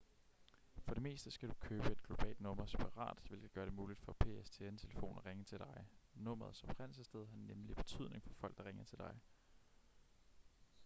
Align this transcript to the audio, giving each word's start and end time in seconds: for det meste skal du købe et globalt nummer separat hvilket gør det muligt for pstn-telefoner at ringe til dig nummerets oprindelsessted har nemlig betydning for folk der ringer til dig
for 0.85 0.93
det 0.93 1.03
meste 1.03 1.31
skal 1.31 1.49
du 1.49 1.53
købe 1.53 1.87
et 1.91 2.03
globalt 2.03 2.41
nummer 2.41 2.65
separat 2.65 3.17
hvilket 3.29 3.51
gør 3.53 3.65
det 3.65 3.73
muligt 3.73 3.99
for 3.99 4.15
pstn-telefoner 4.19 5.19
at 5.19 5.25
ringe 5.25 5.43
til 5.43 5.59
dig 5.59 5.85
nummerets 6.15 6.63
oprindelsessted 6.63 7.27
har 7.27 7.37
nemlig 7.37 7.75
betydning 7.75 8.23
for 8.23 8.33
folk 8.33 8.57
der 8.57 8.65
ringer 8.65 8.83
til 8.83 8.97
dig 8.97 9.15